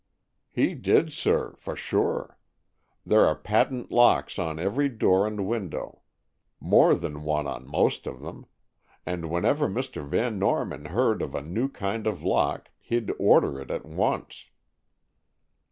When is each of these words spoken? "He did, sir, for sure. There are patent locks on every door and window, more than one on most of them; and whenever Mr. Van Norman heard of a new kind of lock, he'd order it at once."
"He 0.49 0.73
did, 0.73 1.11
sir, 1.13 1.53
for 1.59 1.75
sure. 1.75 2.39
There 3.05 3.23
are 3.27 3.35
patent 3.35 3.91
locks 3.91 4.39
on 4.39 4.57
every 4.57 4.89
door 4.89 5.27
and 5.27 5.45
window, 5.45 6.01
more 6.59 6.95
than 6.95 7.21
one 7.21 7.45
on 7.45 7.67
most 7.67 8.07
of 8.07 8.19
them; 8.19 8.47
and 9.05 9.29
whenever 9.29 9.67
Mr. 9.69 10.03
Van 10.03 10.39
Norman 10.39 10.85
heard 10.85 11.21
of 11.21 11.35
a 11.35 11.43
new 11.43 11.69
kind 11.69 12.07
of 12.07 12.23
lock, 12.23 12.71
he'd 12.79 13.11
order 13.19 13.61
it 13.61 13.69
at 13.69 13.85
once." 13.85 14.47